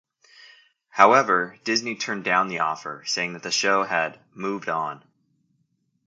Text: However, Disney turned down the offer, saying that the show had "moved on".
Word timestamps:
However, 0.89 1.59
Disney 1.63 1.95
turned 1.95 2.23
down 2.23 2.47
the 2.47 2.57
offer, 2.57 3.03
saying 3.05 3.33
that 3.33 3.43
the 3.43 3.51
show 3.51 3.83
had 3.83 4.19
"moved 4.33 4.67
on". 4.67 5.03